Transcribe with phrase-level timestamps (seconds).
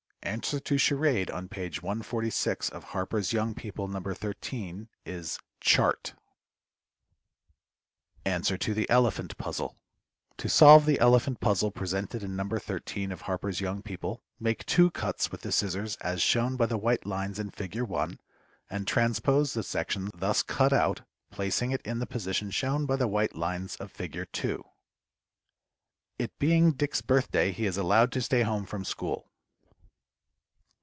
[0.21, 4.01] = Answer to Charade on page 146 of HARPER'S YOUNG PEOPLE No.
[4.13, 6.13] 13 is "Chart."
[8.23, 8.27] [Illustration: Fig.
[8.31, 8.47] 1.] [Illustration: Fig.
[8.47, 9.75] 2.] =Answer to the Elephant Puzzle.=
[10.37, 12.45] To solve the Elephant Puzzle presented in No.
[12.47, 16.77] 13 of HARPER'S YOUNG PEOPLE make two cuts with the scissors as shown by the
[16.77, 17.81] white lines in Fig.
[17.81, 18.19] 1,
[18.69, 23.07] and transpose the section thus cut out, placing it in the position shown by the
[23.07, 24.63] white lines of Fig 2.
[26.19, 29.27] IT BEING DICK'S BIRTHDAY, HE IS ALLOWED TO STAY HOME FROM SCHOOL.